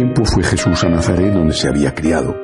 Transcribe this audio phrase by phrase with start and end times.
[0.00, 2.34] tiempo fue Jesús a Nazaret donde se había criado.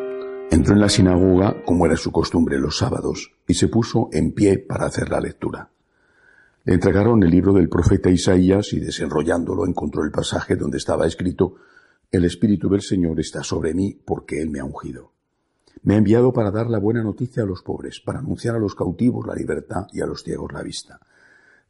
[0.50, 4.58] Entró en la sinagoga, como era su costumbre los sábados, y se puso en pie
[4.58, 5.70] para hacer la lectura.
[6.64, 11.54] Le entregaron el libro del profeta Isaías y desenrollándolo encontró el pasaje donde estaba escrito
[12.10, 15.12] El Espíritu del Señor está sobre mí porque Él me ha ungido.
[15.82, 18.74] Me ha enviado para dar la buena noticia a los pobres, para anunciar a los
[18.74, 21.00] cautivos la libertad y a los ciegos la vista,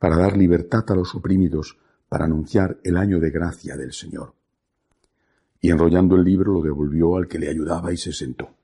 [0.00, 4.34] para dar libertad a los oprimidos, para anunciar el año de gracia del Señor.
[5.60, 8.56] Y enrollando el libro lo devolvió al que le ayudaba y se sentó.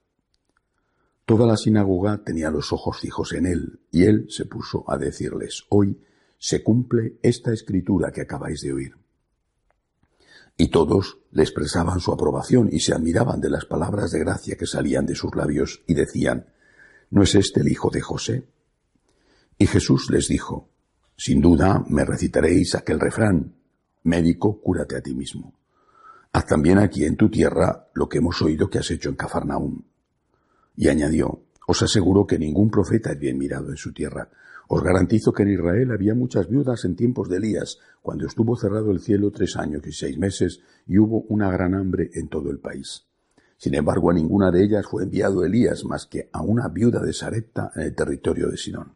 [1.24, 5.64] Toda la sinagoga tenía los ojos fijos en él, y él se puso a decirles,
[5.68, 6.00] hoy
[6.38, 8.96] se cumple esta escritura que acabáis de oír.
[10.56, 14.66] Y todos le expresaban su aprobación y se admiraban de las palabras de gracia que
[14.66, 16.46] salían de sus labios y decían,
[17.10, 18.48] ¿no es este el hijo de José?
[19.56, 20.68] Y Jesús les dijo,
[21.16, 23.54] sin duda me recitaréis aquel refrán,
[24.02, 25.54] médico, cúrate a ti mismo.
[26.34, 29.82] Haz también aquí en tu tierra lo que hemos oído que has hecho en Cafarnaúm.
[30.74, 34.30] Y añadió, os aseguro que ningún profeta es bien mirado en su tierra.
[34.68, 38.90] Os garantizo que en Israel había muchas viudas en tiempos de Elías, cuando estuvo cerrado
[38.92, 42.60] el cielo tres años y seis meses y hubo una gran hambre en todo el
[42.60, 43.04] país.
[43.58, 47.12] Sin embargo, a ninguna de ellas fue enviado Elías más que a una viuda de
[47.12, 48.94] Sarepta en el territorio de Sinón.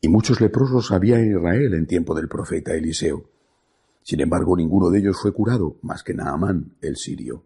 [0.00, 3.33] Y muchos leprosos había en Israel en tiempo del profeta Eliseo.
[4.04, 7.42] Sin embargo, ninguno de ellos fue curado más que Naamán el sirio.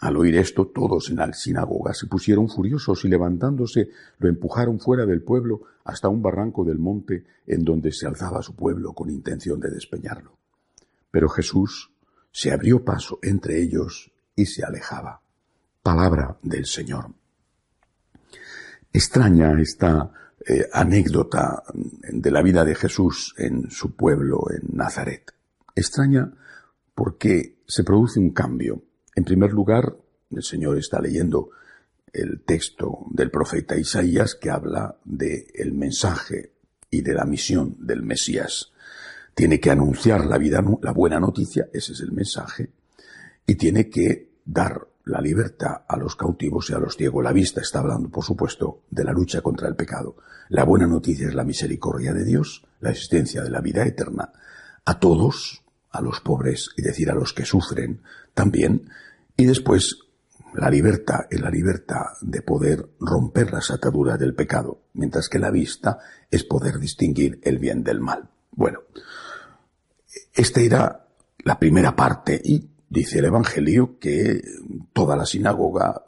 [0.00, 5.06] Al oír esto, todos en la sinagoga se pusieron furiosos y levantándose lo empujaron fuera
[5.06, 9.60] del pueblo hasta un barranco del monte en donde se alzaba su pueblo con intención
[9.60, 10.36] de despeñarlo.
[11.12, 11.92] Pero Jesús
[12.32, 15.22] se abrió paso entre ellos y se alejaba.
[15.80, 17.06] Palabra del Señor.
[18.92, 20.10] Extraña esta
[20.44, 25.35] eh, anécdota de la vida de Jesús en su pueblo, en Nazaret.
[25.76, 26.32] Extraña
[26.94, 28.82] porque se produce un cambio
[29.16, 29.96] en primer lugar,
[30.30, 31.48] el Señor está leyendo
[32.12, 36.52] el texto del profeta Isaías que habla del el mensaje
[36.90, 38.72] y de la misión del Mesías.
[39.34, 42.70] Tiene que anunciar la vida, la buena noticia, ese es el mensaje,
[43.46, 47.24] y tiene que dar la libertad a los cautivos y a los ciegos.
[47.24, 50.16] La vista está hablando, por supuesto, de la lucha contra el pecado.
[50.50, 54.30] La buena noticia es la misericordia de Dios, la existencia de la vida eterna.
[54.84, 55.62] A todos,
[55.96, 58.02] a los pobres, y decir a los que sufren,
[58.34, 58.88] también
[59.36, 59.98] y después,
[60.54, 65.50] la libertad es la libertad de poder romper las ataduras del pecado, mientras que la
[65.50, 65.98] vista
[66.30, 68.30] es poder distinguir el bien del mal.
[68.52, 68.80] Bueno,
[70.32, 71.06] esta era
[71.44, 74.40] la primera parte y dice el Evangelio que
[74.94, 76.02] toda la sinagoga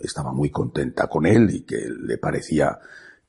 [0.00, 2.80] estaba muy contenta con él y que le parecía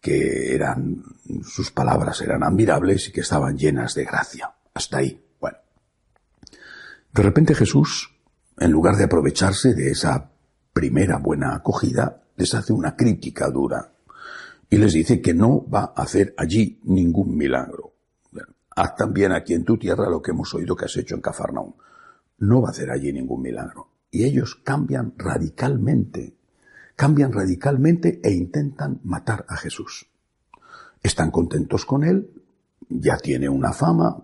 [0.01, 1.03] que eran
[1.43, 4.51] sus palabras eran admirables y que estaban llenas de gracia.
[4.73, 5.22] Hasta ahí.
[7.13, 8.13] De repente Jesús
[8.59, 10.31] en lugar de aprovecharse de esa
[10.73, 13.93] primera buena acogida, les hace una crítica dura
[14.69, 17.93] y les dice que no va a hacer allí ningún milagro.
[18.75, 21.73] haz también aquí en tu tierra lo que hemos oído que has hecho en Cafarnaum.
[22.39, 23.89] No va a hacer allí ningún milagro.
[24.09, 26.35] Y ellos cambian radicalmente,
[26.95, 30.07] cambian radicalmente e intentan matar a Jesús.
[31.03, 32.42] Están contentos con él,
[32.99, 34.21] ya tiene una fama,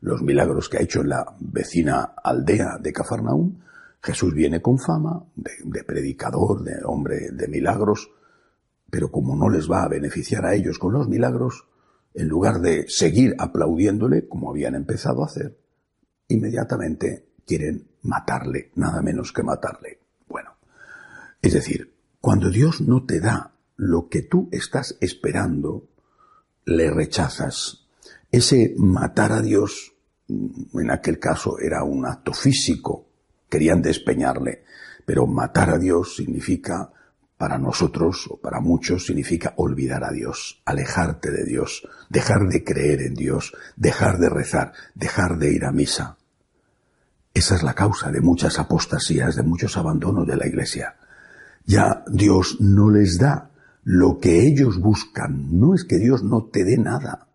[0.00, 3.58] los milagros que ha hecho en la vecina aldea de Cafarnaúm,
[4.02, 8.10] Jesús viene con fama de, predicador, de hombre de milagros,
[8.90, 11.68] pero como no les va a beneficiar a ellos con los milagros,
[12.14, 15.56] en lugar de seguir aplaudiéndole, como habían empezado a hacer,
[16.28, 20.00] inmediatamente quieren matarle, nada menos que matarle.
[20.28, 20.56] Bueno,
[21.40, 25.88] es decir, cuando Dios no te da lo que tú estás esperando,
[26.64, 27.86] le rechazas.
[28.30, 29.92] Ese matar a Dios,
[30.28, 33.06] en aquel caso era un acto físico,
[33.48, 34.64] querían despeñarle,
[35.04, 36.90] pero matar a Dios significa,
[37.36, 43.02] para nosotros o para muchos, significa olvidar a Dios, alejarte de Dios, dejar de creer
[43.02, 46.16] en Dios, dejar de rezar, dejar de ir a misa.
[47.34, 50.96] Esa es la causa de muchas apostasías, de muchos abandonos de la Iglesia.
[51.66, 53.51] Ya Dios no les da
[53.82, 55.58] lo que ellos buscan.
[55.58, 57.28] No es que Dios no te dé nada.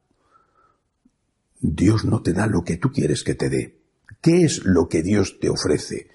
[1.60, 3.80] Dios no te da lo que tú quieres que te dé.
[4.22, 6.10] ¿Qué es lo que Dios te ofrece?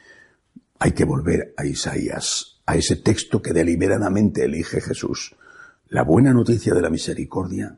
[0.79, 5.37] Hay que volver a Isaías, a ese texto que deliberadamente elige Jesús.
[5.88, 7.76] La buena noticia de la misericordia,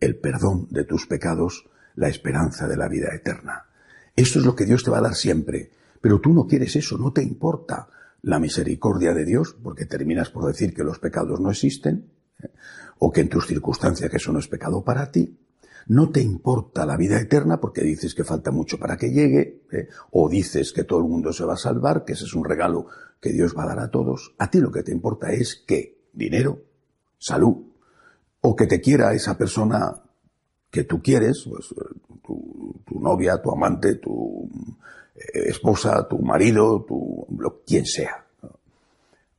[0.00, 3.66] el perdón de tus pecados, la esperanza de la vida eterna.
[4.16, 5.70] Esto es lo que Dios te va a dar siempre.
[6.00, 7.88] Pero tú no quieres eso, no te importa
[8.22, 12.10] la misericordia de Dios, porque terminas por decir que los pecados no existen,
[12.42, 12.50] ¿eh?
[12.98, 15.38] o que en tus circunstancias que eso no es pecado para ti.
[15.86, 19.88] No te importa la vida eterna porque dices que falta mucho para que llegue, ¿eh?
[20.10, 22.86] o dices que todo el mundo se va a salvar, que ese es un regalo
[23.20, 24.34] que Dios va a dar a todos.
[24.38, 26.62] A ti lo que te importa es que dinero,
[27.18, 27.56] salud,
[28.40, 30.02] o que te quiera esa persona
[30.70, 31.74] que tú quieres, pues,
[32.24, 34.48] tu, novia, tu amante, tu
[35.32, 38.26] esposa, tu marido, tu, lo, quien sea.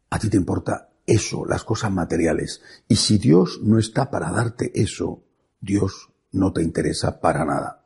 [0.09, 2.61] A ti te importa eso, las cosas materiales.
[2.87, 5.23] Y si Dios no está para darte eso,
[5.59, 7.83] Dios no te interesa para nada.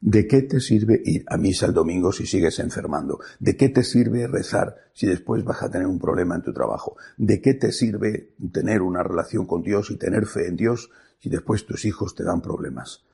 [0.00, 3.18] ¿De qué te sirve ir a misa el domingo si sigues enfermando?
[3.40, 6.96] ¿De qué te sirve rezar si después vas a tener un problema en tu trabajo?
[7.16, 11.28] ¿De qué te sirve tener una relación con Dios y tener fe en Dios si
[11.28, 13.04] después tus hijos te dan problemas?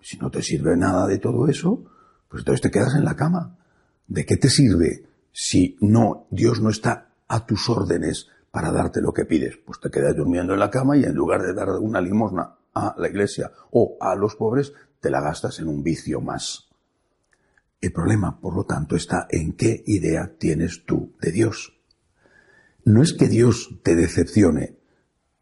[0.00, 1.82] Si no te sirve nada de todo eso,
[2.28, 3.56] pues entonces te quedas en la cama.
[4.06, 9.12] ¿De qué te sirve si no, Dios no está a tus órdenes para darte lo
[9.12, 9.58] que pides?
[9.64, 12.94] Pues te quedas durmiendo en la cama y en lugar de dar una limosna a
[12.98, 16.68] la iglesia o a los pobres, te la gastas en un vicio más.
[17.80, 21.78] El problema, por lo tanto, está en qué idea tienes tú de Dios.
[22.84, 24.78] No es que Dios te decepcione,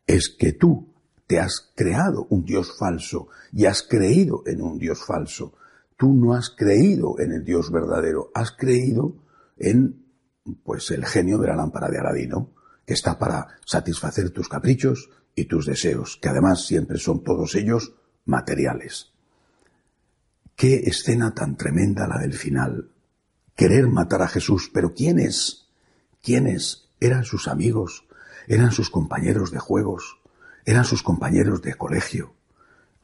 [0.07, 0.93] es que tú
[1.27, 5.55] te has creado un Dios falso y has creído en un Dios falso.
[6.03, 9.15] Tú no has creído en el Dios verdadero, has creído
[9.57, 10.05] en
[10.65, 12.51] pues el genio de la lámpara de Aladino,
[12.85, 17.95] que está para satisfacer tus caprichos y tus deseos, que además siempre son todos ellos
[18.25, 19.13] materiales.
[20.57, 22.91] Qué escena tan tremenda la del final.
[23.55, 25.69] Querer matar a Jesús, pero ¿quiénes?
[26.21, 26.89] ¿Quiénes?
[26.99, 28.09] Eran sus amigos,
[28.49, 30.19] eran sus compañeros de juegos,
[30.65, 32.35] eran sus compañeros de colegio.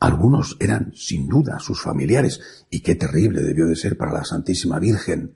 [0.00, 2.40] Algunos eran, sin duda, sus familiares,
[2.70, 5.34] y qué terrible debió de ser para la Santísima Virgen,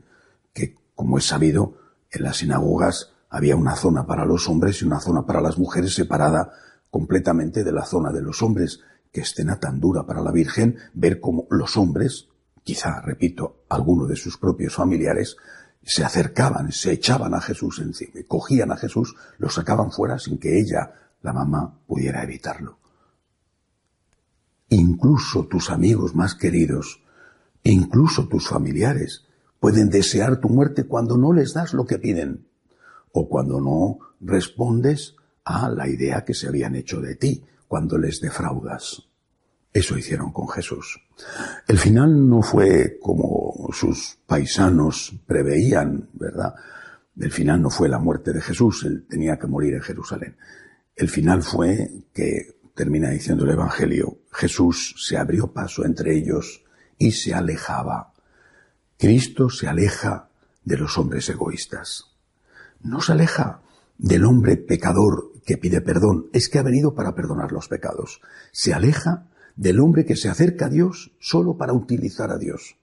[0.53, 1.79] que, como es sabido,
[2.11, 5.94] en las sinagogas había una zona para los hombres y una zona para las mujeres
[5.94, 6.53] separada
[6.91, 8.81] completamente de la zona de los hombres.
[9.11, 12.29] Qué escena tan dura para la Virgen ver cómo los hombres,
[12.62, 15.37] quizá, repito, alguno de sus propios familiares,
[15.82, 20.61] se acercaban, se echaban a Jesús encima, cogían a Jesús, lo sacaban fuera sin que
[20.61, 20.93] ella,
[21.23, 22.81] la mamá, pudiera evitarlo.
[24.73, 27.03] Incluso tus amigos más queridos,
[27.63, 29.27] incluso tus familiares,
[29.61, 32.47] pueden desear tu muerte cuando no les das lo que piden
[33.13, 35.15] o cuando no respondes
[35.45, 39.03] a la idea que se habían hecho de ti cuando les defraudas.
[39.75, 40.99] Eso hicieron con Jesús.
[41.69, 46.55] El final no fue como sus paisanos preveían, ¿verdad?
[47.21, 50.35] El final no fue la muerte de Jesús, él tenía que morir en Jerusalén.
[50.97, 56.65] El final fue que, termina diciendo el Evangelio, Jesús se abrió paso entre ellos
[56.99, 58.13] y se alejaba.
[58.99, 60.31] Cristo se aleja
[60.65, 62.05] de los hombres egoístas.
[62.81, 63.63] No se aleja
[63.99, 68.21] del hombre pecador que pide perdón, es que ha venido para perdonar los pecados.
[68.53, 72.77] Se aleja del hombre que se acerca a Dios solo para utilizar a Dios.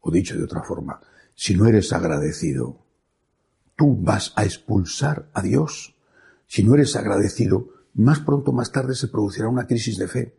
[0.00, 1.00] O dicho de otra forma,
[1.34, 2.84] si no eres agradecido,
[3.76, 5.94] tú vas a expulsar a Dios.
[6.46, 10.36] Si no eres agradecido, más pronto más tarde se producirá una crisis de fe.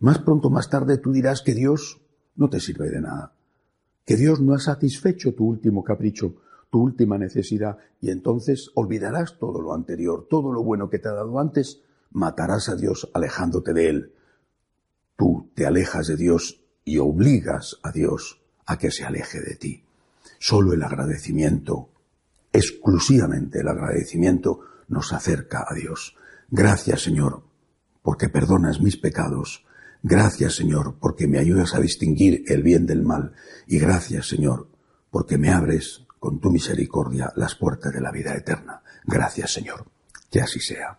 [0.00, 2.00] Más pronto más tarde tú dirás que Dios
[2.36, 3.32] no te sirve de nada,
[4.04, 6.36] que Dios no ha satisfecho tu último capricho,
[6.70, 11.12] tu última necesidad y entonces olvidarás todo lo anterior, todo lo bueno que te ha
[11.12, 11.80] dado antes,
[12.10, 14.12] matarás a Dios alejándote de Él.
[15.16, 19.84] Tú te alejas de Dios y obligas a Dios a que se aleje de ti.
[20.38, 21.90] Solo el agradecimiento,
[22.52, 26.16] exclusivamente el agradecimiento, nos acerca a Dios.
[26.50, 27.42] Gracias, Señor,
[28.02, 29.64] porque perdonas mis pecados.
[30.02, 33.32] Gracias, Señor, porque me ayudas a distinguir el bien del mal.
[33.66, 34.68] Y gracias, Señor,
[35.10, 38.82] porque me abres con tu misericordia las puertas de la vida eterna.
[39.04, 39.86] Gracias, Señor.
[40.30, 40.98] Que así sea.